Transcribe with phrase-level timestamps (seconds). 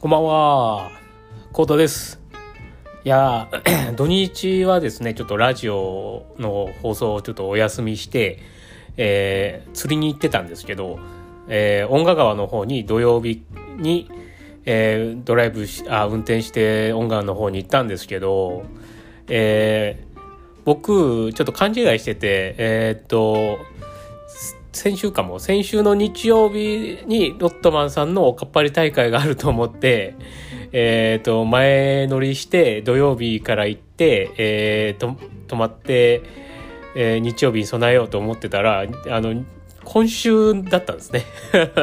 [0.00, 0.92] こんばんは。
[1.52, 2.20] コートです。
[3.02, 3.48] いや、
[3.96, 8.38] 土日はですね、ちょっとラジオの放送をちょっとお休みして、
[8.96, 11.00] えー釣りに行ってたんですけど、
[11.48, 13.42] えー、音楽川の方に土曜日
[13.76, 14.08] に、
[14.66, 18.66] えードライブし、あ、運転して音楽の方に行ったんですけど、
[19.26, 20.20] えー
[20.64, 23.58] 僕、ちょっと勘違いしてて、えーっと、
[24.72, 30.14] 先週かも先週の日曜日にロットマンさんのおかっぱり大会があると思って
[30.72, 35.16] えっ、と前乗りして土曜日から行ってえー、と
[35.48, 36.22] 泊まって、
[36.94, 39.44] えー日曜日に備えようと思ってたらあの
[39.84, 41.24] 今週だったんですね。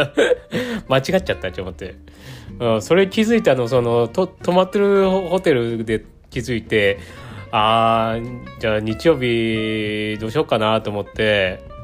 [0.87, 1.95] 間違っちゃったと思って、
[2.59, 6.99] うん、それ気づいたのそのと泊まってるホテルで気づいて
[7.51, 11.74] あーじゃあ日曜日どうしようかなと思って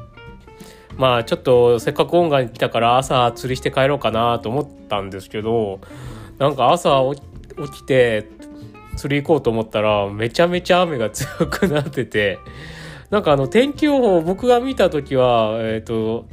[0.96, 5.80] まあちょっとせっかく音楽に来たから朝釣りして帰ろうかなと思ったんですけど
[6.38, 8.28] なんか朝起きて
[8.96, 12.38] 釣り行こうと思ったらめちゃめちゃ雨が強くなってて
[13.10, 16.26] なんかあの天気予報僕が見た時はえっ、と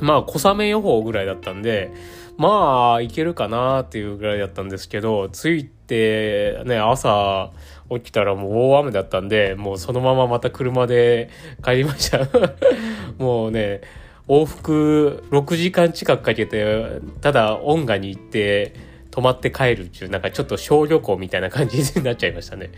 [0.00, 1.92] まあ小雨予報ぐらいだったんで
[2.40, 7.50] まあいけるかなっていうぐらいだったんですけど着いてね朝
[7.90, 11.28] 起きたらもう大雨だったんでもうそのまままた車で
[11.62, 12.20] 帰りました。
[13.22, 13.82] もうね
[14.26, 18.72] 往復6時間近くかけてただ音楽に行って
[19.10, 22.70] 泊まって帰るっていうなんかちょっと小旅行みたいな感じになっちゃいましたね。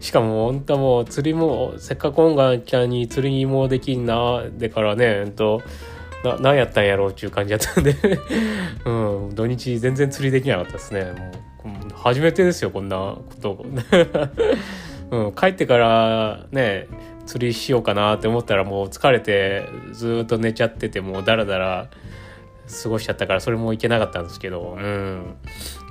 [0.00, 5.62] しかも本当はもう釣りもせっかく音楽ちゃんに釣りもできんなでからねほんと
[6.24, 7.94] な何やったんやろうっていう感じだったんで。
[8.84, 8.90] う
[9.30, 9.34] ん。
[9.34, 11.04] 土日全然釣りできなかったですね。
[11.04, 13.64] もう初めてですよこんなこと、
[15.10, 16.86] うん、帰ってからね
[17.24, 21.88] 釣りしようかなって思ったらもう疲れてずっと寝ちゃっててもうダラダラ
[22.82, 24.76] 過ごしちゃったからそれもいけなかったんですけど。
[24.78, 25.36] うん。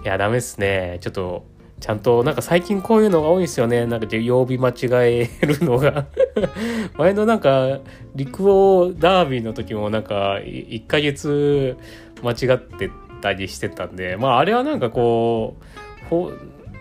[0.04, 0.98] いやダメですね。
[1.02, 1.45] ちょっと
[1.83, 3.86] ちゃんとなんか最近こういうのが多いんですよね。
[3.86, 4.73] なんか曜日間違
[5.20, 6.05] えるのが。
[6.98, 7.80] 前のなんか
[8.16, 11.76] 陸王ダービーの時もなんか1ヶ月
[12.23, 12.89] 間違って
[13.20, 14.16] たりしてたんで。
[14.16, 15.58] まああれはなんかこ
[16.05, 16.32] うほ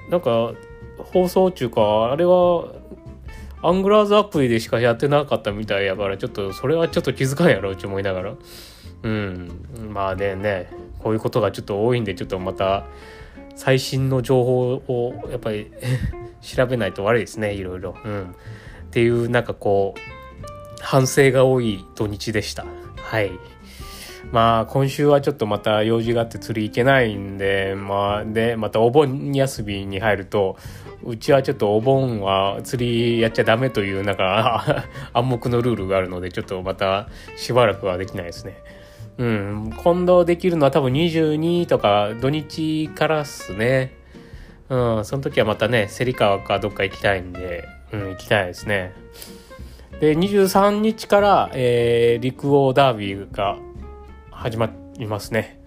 [0.08, 0.52] なんか
[0.98, 2.66] 放送中かあれは
[3.60, 8.34] アングラーズアプリでしかやってなかったみたいやからちょっとそれはちょっと気づかんやろうって思いながら。
[9.02, 9.50] うん。
[9.92, 10.70] まあねね。
[11.00, 12.84] こういうことがちょっと多いんでちょっとまた
[13.54, 15.70] 最新の情報をやっぱり
[16.40, 17.94] 調べないと悪いですねいろいろ。
[18.04, 18.26] うん、っ
[18.90, 20.00] ていうなんかこう
[20.80, 22.64] 反省が多い土日でした。
[22.96, 23.30] はい。
[24.32, 30.56] まあ今週はちょっとまた用事があって釣り行けないんで、まあで、またお盆休みに入ると、
[31.04, 38.56] うちはちょっとお盆は釣りやっちゃダメというなんか暗黙のルールがあるので、ちょっとまたしばらくはできないですね。
[39.18, 43.94] うん、今度できるのは多分22とか土日からっすね。
[44.68, 48.92] うん、その時はまたね、芹川かどっか行きたいんで、うん、行きたいですね。
[50.00, 53.56] で、23日から、えー陸王ダービーが
[54.30, 54.68] 始ま
[54.98, 55.60] りますね。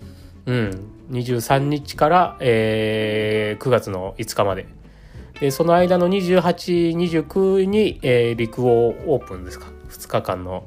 [0.45, 0.91] うん。
[1.11, 4.67] 23日から、えー9月の5日まで。
[5.39, 9.67] で、その間の28、29に、えー陸王オープンですか。
[9.89, 10.65] 2日間の、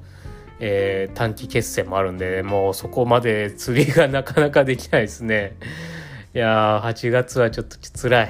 [0.60, 5.56] えー短期決戦もあるんで、もうそこまで釣りがなかなかできないですね。
[6.34, 8.28] いやー、8月はちょっと辛い。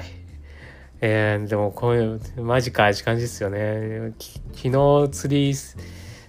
[1.01, 4.13] えー、でもこういう、マジかって感じですよね。
[4.53, 5.55] 昨日釣り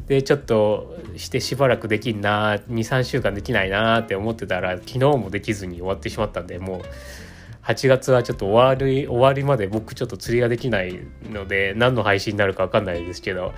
[0.06, 6.82] でちょっとしてしばらくできんな、2、3週間できないなって思ってたら、昨日もできずに終わってしまったんで、もう、
[7.64, 13.52] 8月はちょっと終わり、終わりまで僕ちょっと釣りができないので、何の配信になるかわかんないですけど、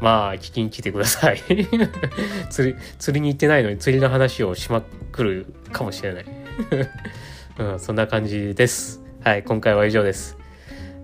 [0.00, 1.38] まあ、聞きに来てください。
[2.50, 4.82] 釣り、釣りに行ってないのに釣りの話をしま
[5.12, 6.24] くるかもしれない。
[7.58, 9.02] うん、そんな感じです。
[9.24, 10.38] はい、今回は以上です。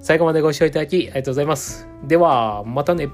[0.01, 1.89] 最後までご視聴いただきありがとうございます。
[2.05, 3.09] では、またね。